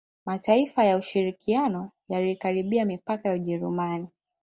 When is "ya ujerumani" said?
3.29-4.07